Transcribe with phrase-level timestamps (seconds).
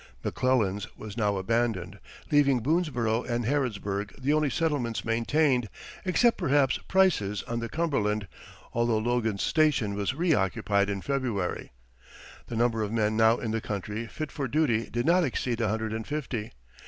[0.23, 1.99] McClellan's was now abandoned,
[2.31, 5.69] leaving Boonesborough and Harrodsburg the only settlements maintained
[6.05, 8.27] except, perhaps, Price's, on the Cumberland,
[8.73, 11.71] although Logan's Station was reoccupied in February.
[12.47, 15.69] The number of men now in the country fit for duty did not exceed a
[15.69, 16.53] hundred and fifty.